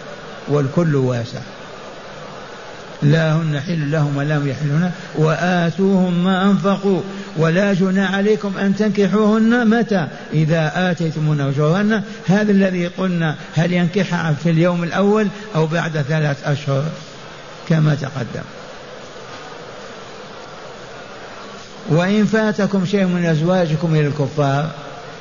والكل 0.49 0.97
واسع. 0.97 1.41
لا 3.05 3.33
هن 3.33 3.61
حل 3.61 3.91
لهم 3.91 4.17
ولا 4.17 4.39
هم 4.39 4.49
يحلون. 4.49 4.91
وآتوهم 5.15 6.25
ما 6.25 6.51
أنفقوا. 6.51 7.01
ولا 7.37 7.73
جناح 7.73 8.15
عليكم 8.15 8.59
أن 8.59 8.77
تنكحوهن. 8.77 9.79
متى؟ 9.79 10.07
إذا 10.33 10.91
آتيتمون 10.91 11.41
أجورهن. 11.41 12.03
هذا 12.27 12.53
الذي 12.53 12.87
قلنا 12.87 13.37
هل 13.57 13.73
ينكحها 13.73 14.33
في 14.43 14.51
اليوم 14.51 14.85
الأول 14.85 15.29
أو 15.55 15.67
بعد 15.67 16.03
ثلاث 16.09 16.49
أشهر؟ 16.49 16.85
كما 17.69 17.95
تقدم. 17.95 18.45
وإن 21.89 22.25
فاتكم 22.25 22.87
شيء 22.87 23.05
من 23.05 23.25
أزواجكم 23.25 23.95
إلى 23.95 24.07
الكفار 24.07 24.71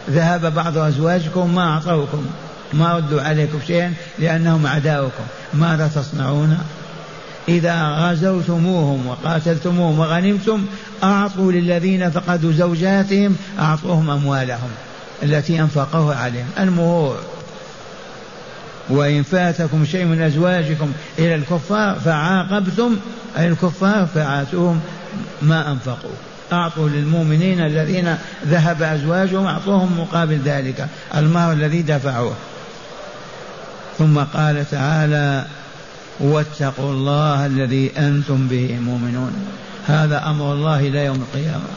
ذهب 0.10 0.54
بعض 0.54 0.78
أزواجكم 0.78 1.56
ما 1.56 1.70
أعطوكم. 1.70 2.26
ما 2.74 2.96
ردوا 2.96 3.22
عليكم 3.22 3.60
شيئا 3.68 3.94
لأنهم 4.20 4.66
أعداؤكم 4.66 5.24
ماذا 5.54 5.88
تصنعون؟ 5.96 6.58
إذا 7.50 7.88
غزوتموهم 7.88 9.08
وقاتلتموهم 9.08 10.00
وغنمتم 10.00 10.66
أعطوا 11.04 11.52
للذين 11.52 12.12
فقدوا 12.12 12.52
زوجاتهم 12.52 13.36
أعطوهم 13.60 14.10
أموالهم 14.10 14.70
التي 15.24 15.62
أنفقوها 15.62 16.16
عليهم. 16.16 16.48
المهور 16.60 17.20
وإن 18.90 19.24
فاتكم 19.24 19.86
شيء 19.86 20.06
من 20.06 20.22
أزواجكم 20.22 20.92
إلى 21.20 21.36
الكفار 21.36 22.00
فعاقبتم 22.00 22.98
أي 23.38 23.48
الكفار 23.48 24.06
فآتوهم 24.06 24.80
ما 25.42 25.72
أنفقوا. 25.72 26.16
أعطوا 26.54 26.90
للمؤمنين 26.90 27.60
الذين 27.60 28.18
ذهب 28.46 28.82
أزواجهم 28.82 29.46
أعطوهم 29.46 30.00
مقابل 30.00 30.40
ذلك 30.46 30.88
المهر 31.16 31.54
الذي 31.54 31.82
دفعوه. 31.82 32.36
ثم 33.98 34.20
قال 34.20 34.70
تعالى 34.72 35.46
واتقوا 36.20 36.92
الله 36.92 37.46
الذي 37.46 37.92
أنتم 37.98 38.48
به 38.48 38.80
مؤمنون. 38.82 39.34
هذا 39.88 40.30
أمر 40.30 40.54
الله 40.54 40.80
إلى 40.80 41.06
يوم 41.06 41.26
القيامة. 41.34 41.70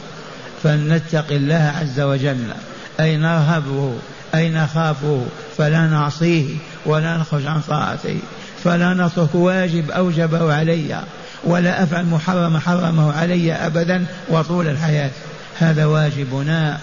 فلنتق 0.63 1.31
الله 1.31 1.73
عز 1.81 1.99
وجل. 1.99 2.53
أي 2.99 3.17
نرهبه 3.17 3.93
أي 4.35 4.49
نخافه 4.49 5.25
فلا 5.57 5.87
نعصيه 5.87 6.45
ولا 6.85 7.17
نخرج 7.17 7.45
عن 7.45 7.61
طاعته. 7.61 8.19
فلا 8.63 8.93
نترك 8.93 9.35
واجب 9.35 9.91
أوجبه 9.91 10.53
علي 10.53 11.03
ولا 11.43 11.83
أفعل 11.83 12.05
محرم 12.05 12.57
حرمه 12.57 13.13
علي 13.13 13.53
أبدا 13.53 14.05
وطول 14.29 14.67
الحياة. 14.67 15.11
هذا 15.59 15.85
واجبنا 15.85 16.79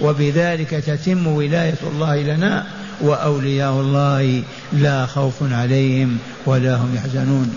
وبذلك 0.00 0.70
تتم 0.70 1.26
ولاية 1.26 1.78
الله 1.92 2.22
لنا. 2.22 2.66
وأولياء 3.00 3.72
الله 3.72 4.42
لا 4.72 5.06
خوف 5.06 5.34
عليهم 5.52 6.18
ولا 6.46 6.76
هم 6.76 6.94
يحزنون. 6.94 7.54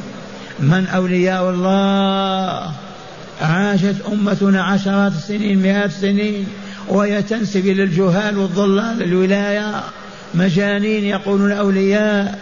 من 0.59 0.87
أولياء 0.87 1.49
الله؟ 1.49 2.71
عاشت 3.41 3.95
أمتنا 4.11 4.63
عشرات 4.63 5.11
السنين 5.11 5.61
مئات 5.61 5.89
السنين 5.89 6.47
وهي 6.89 7.21
تنسب 7.21 7.65
إلى 7.65 7.83
الجهال 7.83 8.37
والضلال 8.37 9.03
الولاية. 9.03 9.83
مجانين 10.33 11.03
يقولون 11.03 11.51
أولياء 11.51 12.39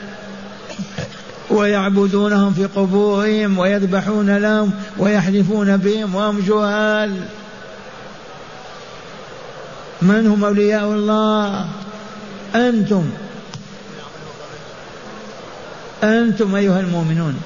ويعبدونهم 1.50 2.54
في 2.54 2.66
قبورهم 2.66 3.58
ويذبحون 3.58 4.38
لهم 4.38 4.72
ويحلفون 4.98 5.78
بهم 5.78 6.16
وهم 6.16 6.40
جهال. 6.40 7.16
من 10.02 10.28
هم 10.28 10.44
أولياء 10.44 10.86
الله؟ 10.86 11.66
أنتم. 12.56 13.10
أنتم 16.04 16.56
أيها 16.56 16.80
المؤمنون. 16.80 17.42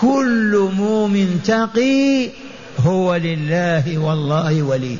كل 0.00 0.70
مؤمن 0.76 1.40
تقي 1.44 2.30
هو 2.80 3.16
لله 3.16 3.98
والله 3.98 4.62
ولي. 4.62 4.96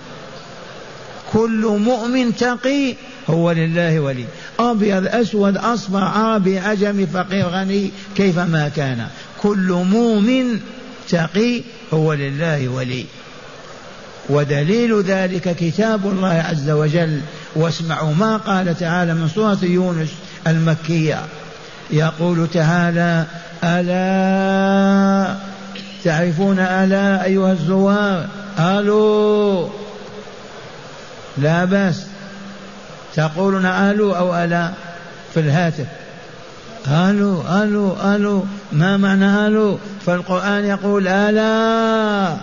كل 1.32 1.78
مؤمن 1.84 2.36
تقي 2.36 2.94
هو 3.30 3.52
لله 3.52 4.00
ولي. 4.00 4.24
أبيض 4.60 5.06
أسود 5.06 5.56
أصفر 5.56 6.04
عربي 6.04 6.58
عجمي 6.58 7.06
فقير 7.06 7.48
غني 7.48 7.90
كيفما 8.16 8.68
كان. 8.68 9.06
كل 9.42 9.84
مؤمن 9.90 10.60
تقي 11.08 11.62
هو 11.92 12.12
لله 12.12 12.68
ولي. 12.68 13.04
ودليل 14.28 15.02
ذلك 15.02 15.56
كتاب 15.56 16.06
الله 16.06 16.44
عز 16.50 16.70
وجل 16.70 17.20
واسمعوا 17.57 18.14
ما 18.14 18.37
قال 18.37 18.79
تعالى 18.79 19.14
من 19.14 19.29
سورة 19.29 19.59
يونس 19.62 20.09
المكية. 20.47 21.21
يقول 21.90 22.49
تعالى 22.55 23.25
ألا 23.64 25.35
تعرفون 26.05 26.59
ألا 26.59 27.25
أيها 27.25 27.53
الزوار؟ 27.53 28.27
ألو 28.59 29.71
لا 31.38 31.64
بأس. 31.64 32.07
تقولون 33.14 33.66
ألو 33.66 34.12
أو 34.12 34.37
ألا 34.37 34.71
في 35.35 35.40
الهاتف. 35.40 35.87
ألو 36.88 37.42
ألو 37.62 37.97
ألو. 38.14 38.45
ما 38.73 38.97
معنى 38.97 39.47
ألو؟ 39.47 39.79
فالقرآن 40.07 40.64
يقول 40.64 41.09
ألا 41.09 42.37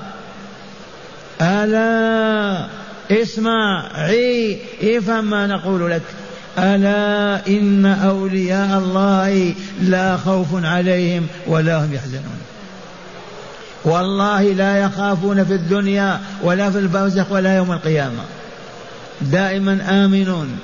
ألا. 1.41 2.82
اسمع 3.11 3.89
عي 3.93 4.57
افهم 4.83 5.29
ما 5.29 5.47
نقول 5.47 5.91
لك. 5.91 6.01
ألا 6.57 7.47
إن 7.47 7.85
أولياء 7.85 8.77
الله 8.79 9.53
لا 9.81 10.17
خوف 10.17 10.47
عليهم 10.65 11.27
ولا 11.47 11.85
هم 11.85 11.93
يحزنون. 11.93 12.39
والله 13.85 14.41
لا 14.43 14.77
يخافون 14.77 15.43
في 15.43 15.53
الدنيا 15.53 16.19
ولا 16.43 16.69
في 16.69 16.79
البرزخ 16.79 17.31
ولا 17.31 17.55
يوم 17.55 17.71
القيامة. 17.71 18.23
دائما 19.21 20.05
آمنون 20.05 20.59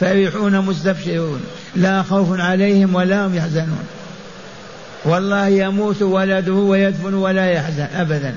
فرحون 0.00 0.58
مستبشرون 0.58 1.40
لا 1.76 2.02
خوف 2.02 2.40
عليهم 2.40 2.94
ولا 2.94 3.26
هم 3.26 3.34
يحزنون. 3.34 3.86
والله 5.04 5.48
يموت 5.48 6.02
ولده 6.02 6.52
ويدفن 6.52 7.14
ولا 7.14 7.50
يحزن 7.50 7.86
أبدا. 7.94 8.34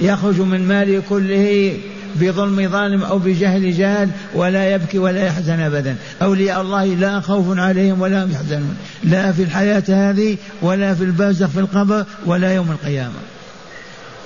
يخرج 0.00 0.40
من 0.40 0.68
ماله 0.68 1.02
كله 1.08 1.76
بظلم 2.20 2.68
ظالم 2.70 3.02
أو 3.02 3.18
بجهل 3.18 3.72
جاهل 3.72 4.08
ولا 4.34 4.74
يبكي 4.74 4.98
ولا 4.98 5.26
يحزن 5.26 5.60
أبدا. 5.60 5.96
أولياء 6.22 6.60
الله 6.60 6.84
لا 6.84 7.20
خوف 7.20 7.58
عليهم 7.58 8.00
ولا 8.00 8.24
هم 8.24 8.32
يحزنون. 8.32 8.76
لا 9.04 9.32
في 9.32 9.42
الحياة 9.42 9.82
هذه 9.88 10.36
ولا 10.62 10.94
في 10.94 11.04
البرزخ 11.04 11.48
في 11.48 11.60
القبر 11.60 12.04
ولا 12.26 12.54
يوم 12.54 12.70
القيامة. 12.70 13.20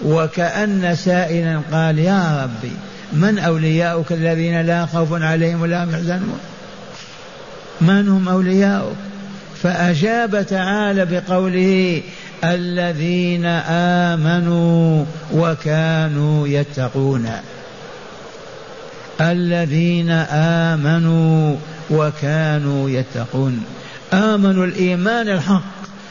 وكأن 0.05 0.94
سائلا 0.96 1.61
قال 1.72 1.98
يا 1.98 2.42
ربي 2.42 2.72
من 3.12 3.38
أولياؤك 3.38 4.12
الذين 4.12 4.61
لا 4.61 4.87
خوف 4.87 5.22
عليهم 5.22 5.61
ولا 5.61 5.85
هم 5.85 5.90
يحزنون؟ 5.90 6.38
من 7.81 8.09
هم 8.09 8.29
أولياؤك? 8.29 8.96
فأجاب 9.62 10.46
تعالى 10.46 11.07
بقوله 11.07 12.03
الذين 12.44 13.46
آمنوا 14.16 15.05
وكانوا 15.35 16.48
يتقون. 16.48 17.29
الذين 19.20 20.11
آمنوا 20.70 21.56
وكانوا 21.90 22.90
يتقون. 22.90 23.62
آمنوا 24.12 24.66
الإيمان 24.66 25.28
الحق 25.28 25.62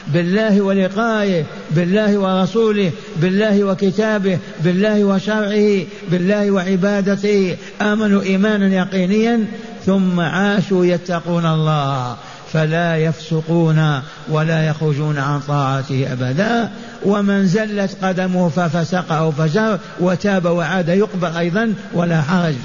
بالله 0.08 0.62
ولقائه 0.62 1.44
بالله 1.72 2.18
ورسوله 2.18 2.92
بالله 3.18 3.64
وكتابه 3.64 4.38
بالله 4.64 5.04
وشرعه 5.04 5.86
بالله 6.12 6.52
وعبادته. 6.52 7.58
آمنوا 7.82 8.22
إيمانا 8.22 8.76
يقينيا 8.76 9.46
ثم 9.86 10.20
عاشوا 10.20 10.86
يتقون 10.86 11.46
الله. 11.46 12.16
فلا 12.54 12.98
يفسقون 12.98 14.02
ولا 14.30 14.68
يخرجون 14.68 15.18
عن 15.18 15.40
طاعته 15.40 16.08
أبدا. 16.14 16.70
ومن 17.06 17.48
زلت 17.48 17.98
قدمه 18.02 18.50
ففسق 18.50 19.12
أو 19.12 19.32
فجر 19.32 19.80
وتاب 20.00 20.46
وعاد 20.46 20.90
يقبل 20.90 21.38
أيضا 21.38 21.74
ولا 21.94 22.22
حرج. 22.22 22.56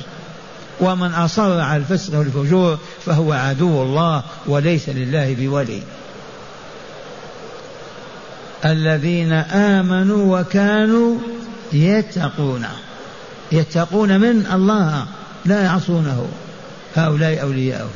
ومن 0.80 1.14
أصر 1.14 1.60
على 1.60 1.76
الفسق 1.76 2.18
والفجور 2.18 2.78
فهو 3.06 3.32
عدو 3.32 3.82
الله 3.82 4.22
وليس 4.46 4.88
لله 4.88 5.34
بولي. 5.34 5.82
الذين 8.64 9.32
آمنوا 9.32 10.40
وكانوا 10.40 11.18
يتقون. 11.72 12.66
يتقون 13.52 14.20
من 14.20 14.46
الله 14.52 15.06
لا 15.44 15.62
يعصونه. 15.62 16.28
هؤلاء 16.96 17.42
أولياءه 17.42 17.90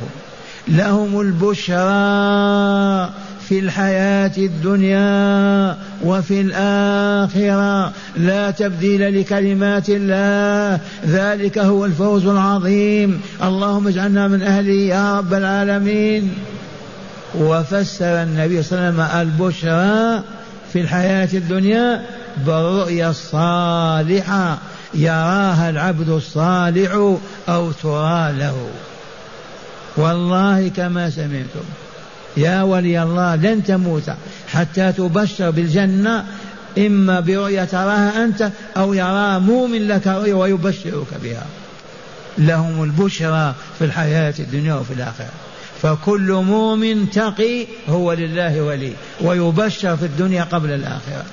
لهم 0.67 1.21
البشرى 1.21 3.09
في 3.49 3.59
الحياة 3.59 4.31
الدنيا 4.37 5.77
وفي 6.03 6.41
الآخرة 6.41 7.93
لا 8.17 8.51
تبديل 8.51 9.19
لكلمات 9.19 9.89
الله. 9.89 10.79
ذلك 11.05 11.57
هو 11.57 11.85
الفوز 11.85 12.25
العظيم. 12.25 13.21
اللهم 13.43 13.87
اجعلنا 13.87 14.27
من 14.27 14.41
أهله 14.41 14.73
يا 14.73 15.17
رب 15.17 15.33
العالمين. 15.33 16.33
وفسر 17.35 18.23
النبي 18.23 18.63
صلى 18.63 18.79
الله 18.79 19.03
عليه 19.03 19.27
وسلم 19.27 19.41
البشرى 19.41 20.23
في 20.73 20.81
الحياة 20.81 21.29
الدنيا 21.33 22.01
بالرؤيا 22.45 23.09
الصالحة. 23.09 24.57
يراها 24.93 25.69
العبد 25.69 26.09
الصالح 26.09 26.91
أو 27.49 27.71
ترى 27.71 28.33
له. 28.37 28.69
والله 29.97 30.67
كما 30.67 31.09
سمعتم. 31.09 31.88
يا 32.37 32.61
ولي 32.61 33.03
الله 33.03 33.35
لن 33.35 33.63
تموت. 33.63 34.11
حتى 34.47 34.91
تبشر 34.91 35.49
بالجنة 35.49 36.25
إما 36.77 37.19
برؤية 37.19 37.63
تراها 37.63 38.23
أنت 38.23 38.49
أو 38.77 38.93
يرى 38.93 39.39
مؤمن 39.39 39.87
لك 39.87 40.07
رؤيا 40.07 40.33
ويبشرك 40.33 41.07
بها. 41.23 41.45
لهم 42.37 42.83
البشرى 42.83 43.55
في 43.79 43.85
الحياة 43.85 44.33
الدنيا 44.39 44.73
وفي 44.73 44.93
الآخرة. 44.93 45.31
فكل 45.81 46.31
مؤمن 46.31 47.09
تقي 47.09 47.67
هو 47.89 48.13
لله 48.13 48.61
ولي 48.61 48.93
ويبشر 49.21 49.97
في 49.97 50.05
الدنيا 50.05 50.43
قبل 50.43 50.71
الآخرة. 50.71 51.25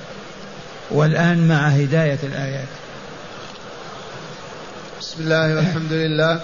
والآن 0.90 1.48
مع 1.48 1.68
هداية 1.68 2.18
الآيات. 2.22 2.68
بسم 5.00 5.20
الله 5.20 5.56
والحمد 5.56 5.92
لله. 5.92 6.40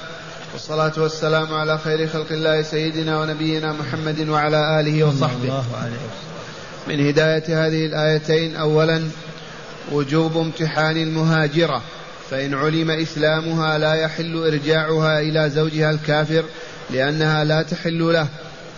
والصلاة 0.52 0.92
والسلام 0.96 1.54
على 1.54 1.78
خير 1.78 2.08
خلق 2.08 2.26
الله 2.30 2.62
سيدنا 2.62 3.20
ونبينا 3.20 3.72
محمد 3.72 4.28
وعلى 4.28 4.80
آله 4.80 5.04
وصحبه. 5.04 5.42
الله 5.42 5.64
عليه 5.82 5.96
من 6.88 7.06
هداية 7.08 7.66
هذه 7.66 7.86
الآيتين 7.86 8.56
أولا 8.56 9.02
وجوب 9.92 10.36
امتحان 10.36 10.96
المهاجرة 10.96 11.82
فإن 12.30 12.54
علم 12.54 12.90
إسلامها 12.90 13.78
لا 13.78 13.94
يحل 13.94 14.36
إرجاعها 14.46 15.20
إلى 15.20 15.50
زوجها 15.50 15.90
الكافر 15.90 16.44
لأنها 16.90 17.44
لا 17.44 17.62
تحل 17.62 18.12
له 18.12 18.28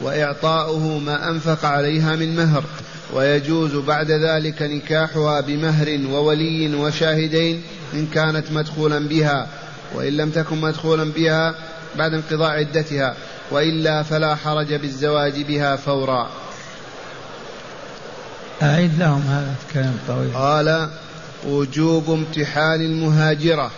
وإعطاؤه 0.00 0.98
ما 0.98 1.30
أنفق 1.30 1.64
عليها 1.64 2.16
من 2.16 2.37
مهر 2.37 2.64
ويجوز 3.14 3.76
بعد 3.76 4.10
ذلك 4.10 4.62
نكاحها 4.62 5.40
بمهر 5.40 6.00
وولي 6.10 6.74
وشاهدين 6.74 7.62
إن 7.94 8.06
كانت 8.06 8.52
مدخولا 8.52 9.08
بها. 9.08 9.48
وإن 9.94 10.12
لم 10.12 10.30
تكن 10.30 10.61
مدخولا 10.61 11.04
بها 11.04 11.54
بعد 11.98 12.14
انقضاء 12.14 12.50
عدتها 12.50 13.14
وإلا 13.50 14.02
فلا 14.02 14.35
حرج 14.35 14.74
بالزواج 14.74 15.42
بها 15.42 15.76
فورا. 15.76 16.30
أعيد 18.62 18.98
لهم 18.98 19.22
هذا 19.22 19.54
الكلام 19.68 19.94
الطويل 20.02 20.35
قال 20.35 20.88
وجوب 21.46 22.11
امتحان 22.11 22.80
المهاجرة. 22.80 23.70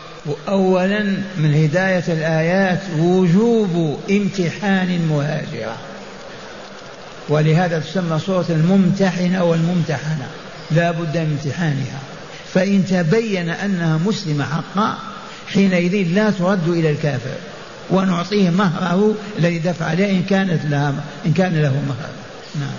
أولا 0.48 1.02
من 1.36 1.54
هداية 1.54 2.04
الآيات 2.08 2.80
وجوب 2.98 4.00
امتحان 4.10 4.90
المهاجرة. 4.90 5.76
ولهذا 7.28 7.78
تسمى 7.80 8.18
سورة 8.18 8.46
الممتحنة. 8.48 9.44
والممتحنة 9.44 10.26
لا 10.70 10.90
بد 10.90 11.16
من 11.16 11.38
امتحانها. 11.44 12.00
فإن 12.54 12.86
تبين 12.86 13.48
أنها 13.48 13.98
مسلمة 14.06 14.44
حقا 14.44 14.98
حينئذ 15.46 16.08
لا 16.14 16.30
ترد 16.30 16.68
إلى 16.68 16.90
الكافر 16.90 17.36
ونعطيه 17.90 18.50
مهره 18.50 19.14
الذي 19.38 19.58
دفع 19.58 19.84
عليه 19.84 20.10
إن 20.10 20.22
كانت 20.22 20.64
لها 20.64 20.94
إن 21.26 21.32
كان 21.32 21.62
له 21.62 21.82
مهر. 21.88 22.08
نعم. 22.60 22.74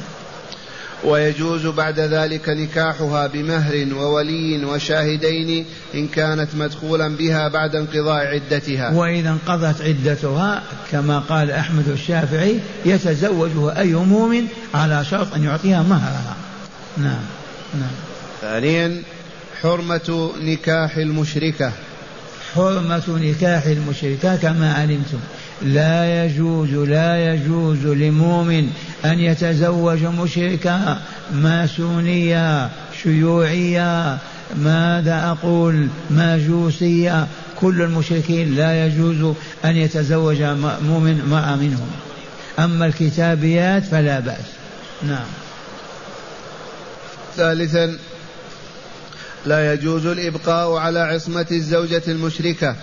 ويجوز 1.04 1.68
بعد 1.68 2.00
ذلك 2.00 2.50
نكاحها 2.50 3.28
بمهر 3.28 3.88
وولي 3.94 4.66
وشاهدين 4.66 5.66
إن 5.96 6.08
كانت 6.08 6.48
مدخولا 6.56 7.08
بها 7.08 7.48
بعد 7.48 7.76
انقضاء 7.76 8.28
عدتها. 8.28 8.90
وإذا 8.90 9.30
انقضت 9.30 9.82
عدتها 9.82 10.64
كما 10.92 11.20
قال 11.20 11.52
أحمد 11.52 11.90
الشافعي 11.90 12.60
يتزوجها 12.86 13.80
أي 13.80 13.94
مؤمن 13.94 14.48
على 14.74 15.06
شرط 15.06 15.34
أن 15.34 15.44
يعطيها 15.44 15.84
مهرها. 15.84 16.36
نعم. 16.98 17.24
نعم. 17.74 17.92
ثانيا 18.42 19.02
حرمة 19.62 20.32
نكاح 20.42 20.98
المشركة. 20.98 21.72
حرمة 22.56 23.04
نكاح 23.08 23.66
المشركة 23.66 24.36
كما 24.36 24.74
علمتم. 24.74 25.20
لا 25.62 26.26
يجوز 26.26 26.70
لا 26.70 27.34
يجوز 27.34 27.86
لمؤمن 27.86 28.70
أن 29.06 29.20
يتزوج 29.20 30.04
مشركة 30.04 30.98
ماسونية 31.34 32.70
شيوعية 33.04 34.18
ماذا 34.56 35.24
أقول 35.26 35.88
ماجوسية 36.10 37.28
كل 37.56 37.82
المشركين 37.82 38.56
لا 38.56 38.86
يجوز 38.86 39.36
أن 39.66 39.76
يتزوج 39.76 40.42
مؤمن 40.84 41.22
امرأة 41.26 41.56
منهم. 41.56 41.88
أما 42.60 42.86
الكتابيات 42.86 43.84
فلا 43.84 44.20
بأس. 44.20 44.46
نعم. 45.08 45.28
ثالثا 47.38 47.98
لا 49.48 49.74
يجوز 49.74 50.06
الإبقاء 50.06 50.76
على 50.76 51.00
عصمة 51.00 51.46
الزوجة 51.52 52.02
المشركة 52.08 52.76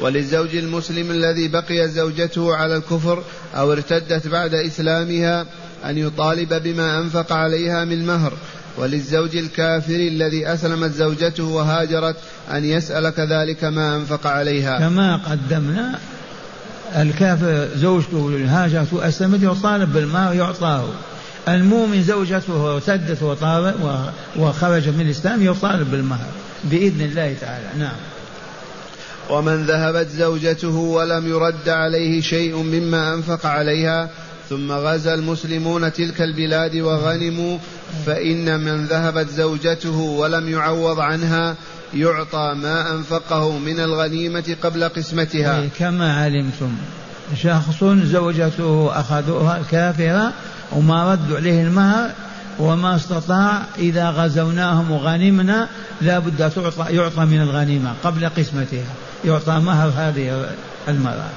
وللزوج 0.00 0.56
المسلم 0.56 1.10
الذي 1.10 1.48
بقي 1.48 1.88
زوجته 1.88 2.54
على 2.54 2.76
الكفر 2.76 3.22
أو 3.54 3.72
ارتدت 3.72 4.28
بعد 4.28 4.54
إسلامها 4.54 5.46
أن 5.84 5.98
يطالب 5.98 6.54
بما 6.62 6.98
أنفق 6.98 7.32
عليها 7.32 7.84
من 7.84 8.06
مهر 8.06 8.32
وللزوج 8.78 9.36
الكافر 9.36 9.94
الذي 9.94 10.46
أسلمت 10.46 10.92
زوجته 10.92 11.44
وهاجرت 11.44 12.16
أن 12.52 12.64
يسأل 12.64 13.10
كذلك 13.10 13.64
ما 13.64 13.96
أنفق 13.96 14.26
عليها. 14.26 14.78
كما 14.78 15.16
قدمنا 15.16 15.98
الكافر 16.96 17.68
زوجته 17.76 18.44
هاجرت 18.46 18.92
وأسلمت 18.92 19.42
يطالب 19.42 19.92
بالمهر 19.92 20.34
يعطاه. 20.34 20.88
المؤمن 21.48 22.02
زوجته 22.02 22.74
ارتدت 22.74 23.22
وخرجت 24.36 24.88
من 24.88 25.00
الإسلام 25.00 25.42
يطالب 25.42 25.90
بالمهر 25.90 26.26
بإذن 26.64 27.00
الله 27.00 27.34
تعالى. 27.40 27.66
نعم. 27.78 27.96
ومن 29.30 29.66
ذهبت 29.66 30.08
زوجته 30.08 30.76
ولم 30.76 31.28
يرد 31.28 31.68
عليه 31.68 32.20
شيء 32.20 32.56
مما 32.56 33.14
أنفق 33.14 33.46
عليها 33.46 34.10
ثم 34.50 34.72
غزا 34.72 35.14
المسلمون 35.14 35.92
تلك 35.92 36.22
البلاد 36.22 36.76
وغنموا 36.76 37.58
فإن 38.06 38.60
من 38.60 38.86
ذهبت 38.86 39.28
زوجته 39.28 39.96
ولم 39.98 40.48
يعوض 40.48 41.00
عنها 41.00 41.56
يعطى 41.94 42.54
ما 42.62 42.92
أنفقه 42.92 43.58
من 43.58 43.80
الغنيمة 43.80 44.56
قبل 44.62 44.84
قسمتها. 44.84 45.60
إيه، 45.60 45.68
كما 45.78 46.16
علمتم 46.16 46.72
شخص 47.42 47.84
زوجته 47.84 48.90
أخذوها 49.00 49.62
كافرة 49.70 50.32
وما 50.76 51.12
ردوا 51.12 51.36
عليه 51.36 51.62
المهر 51.62 52.10
وما 52.58 52.96
استطاع 52.96 53.62
إذا 53.78 54.10
غزوناهم 54.10 54.90
وغنمنا 54.90 55.68
لا 56.00 56.18
بد 56.18 56.50
تعطى 56.50 56.94
يعطى 56.94 57.24
من 57.24 57.40
الغنيمة 57.40 57.92
قبل 58.04 58.28
قسمتها. 58.28 58.94
يعطى 59.24 59.60
مهر 59.60 59.92
هذه 59.96 60.46
المرأة. 60.88 61.30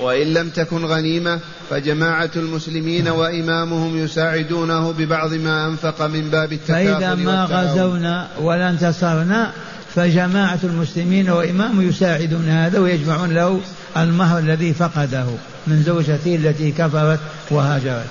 وإن 0.00 0.26
لم 0.34 0.48
تكن 0.48 0.84
غنيمة 0.84 1.40
فجماعة 1.70 2.30
المسلمين 2.36 3.08
وإمامهم 3.08 4.04
يساعدونه 4.04 4.92
ببعض 4.92 5.34
ما 5.34 5.66
أنفق 5.66 6.02
من 6.02 6.30
باب 6.30 6.52
التكافل 6.52 7.00
فإذا 7.00 7.14
ما 7.14 7.44
غزونا 7.44 8.28
ولا 8.40 8.70
انتصرنا 8.70 9.52
فجماعة 9.94 10.58
المسلمين 10.64 11.30
وإمامهم 11.30 11.88
يساعدون 11.88 12.48
هذا 12.48 12.78
ويجمعون 12.78 13.32
له 13.32 13.60
المهر 13.96 14.38
الذي 14.38 14.74
فقده. 14.74 15.26
من 15.66 15.82
زوجته 15.82 16.36
التي 16.36 16.70
كفرت 16.72 17.20
وهاجرت. 17.50 18.06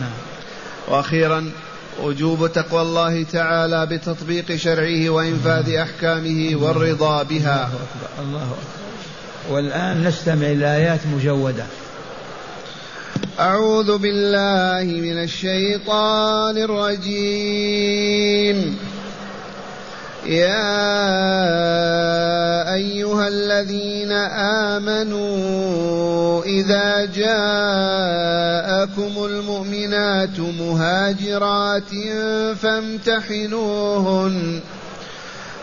نعم. 0.00 0.10
وأخيرا 0.88 1.50
وجوب 2.02 2.52
تقوى 2.52 2.82
الله 2.82 3.22
تعالى 3.22 3.86
بتطبيق 3.86 4.56
شرعه 4.56 5.08
وإنفاذ 5.08 5.74
أحكامه 5.74 6.56
والرضا 6.56 7.22
بها. 7.22 7.54
الله 7.56 7.66
أكبر 7.66 8.08
الله 8.22 8.42
أكبر. 8.42 8.56
والآن 9.50 10.04
نستمع 10.04 10.46
إلى 10.46 10.76
آيات 10.76 11.00
مجودة. 11.14 11.66
أعوذ 13.40 13.98
بالله 13.98 14.84
من 15.00 15.22
الشيطان 15.22 16.58
الرجيم. 16.58 18.16
يا 20.28 20.74
أيها 22.74 23.28
الذين 23.28 24.12
آمنوا 24.72 26.44
إذا 26.44 27.04
جاءكم 27.04 28.44
المؤمنات 29.24 30.40
مهاجرات 30.40 31.90
فامتحنوهن. 32.62 34.60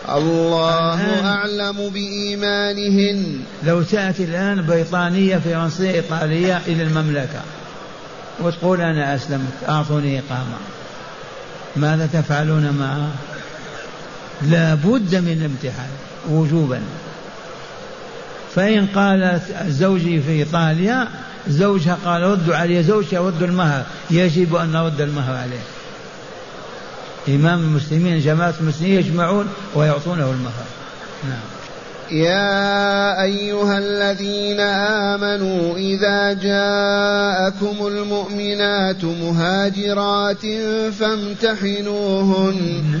الله 0.08 1.00
أعلم 1.24 1.88
بإيمانهن. 1.88 3.40
لو 3.64 3.82
تأتي 3.82 4.24
الآن 4.24 4.66
بريطانية 4.66 5.36
فرنسية 5.36 5.90
إيطالية 5.90 6.60
إلى 6.66 6.82
المملكة 6.82 7.40
وتقول 8.40 8.80
أنا 8.80 9.14
أسلمت 9.14 9.52
أعطوني 9.68 10.18
إقامة. 10.18 10.56
ماذا 11.76 12.06
تفعلون 12.12 12.70
معها 12.70 13.10
لا 14.42 14.74
بد 14.74 15.14
من 15.14 15.32
الامتحان 15.32 15.90
وجوبا. 16.30 16.80
فإن 18.54 18.86
قالت 18.86 19.42
زوجي 19.68 20.20
في 20.20 20.30
إيطاليا 20.30 21.08
زوجها 21.48 21.98
قال 22.04 22.22
ردوا 22.22 22.56
علي 22.56 22.82
زوجي 22.82 23.16
رد 23.16 23.42
المهر. 23.42 23.82
يجب 24.10 24.56
أن 24.56 24.72
نرد 24.72 25.00
المهر 25.00 25.36
عليه. 25.36 25.62
إمام 27.28 27.60
المسلمين 27.60 28.20
جماعة 28.20 28.54
المسلمين 28.60 28.98
يجمعون 28.98 29.48
ويعطونه 29.74 30.30
المهر. 30.30 30.64
نعم. 31.28 31.40
يا 32.10 33.22
أيها 33.22 33.78
الذين 33.78 34.60
آمنوا 34.60 35.76
إذا 35.76 36.32
جاءكم 36.32 37.86
المؤمنات 37.86 39.04
مهاجرات 39.04 40.46
فامتحنوهن. 41.00 43.00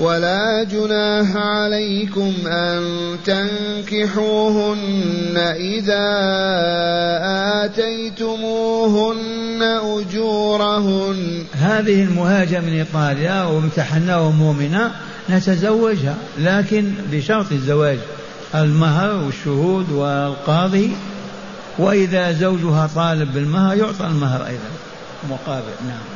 ولا 0.00 0.64
جناح 0.64 1.36
عليكم 1.36 2.32
أن 2.46 2.82
تنكحوهن 3.24 4.76
إذا 5.36 6.06
آتيتموهن 7.64 9.62
أجورهن. 9.62 11.44
هذه 11.52 12.02
المهاجة 12.02 12.60
من 12.60 12.72
إيطاليا 12.72 13.42
وامتحناه 13.42 14.30
مؤمنة 14.30 14.92
نتزوجها 15.30 16.14
لكن 16.38 16.92
بشرط 17.12 17.52
الزواج 17.52 17.98
المهر 18.54 19.24
والشهود 19.24 19.92
والقاضي. 19.92 20.90
وإذا 21.78 22.32
زوجها 22.32 22.90
طالب 22.94 23.34
بالمهر 23.34 23.76
يعطى 23.76 24.06
المهر 24.06 24.46
أيضا 24.46 24.70
مقابل 25.30 25.72
نعم. 25.86 26.15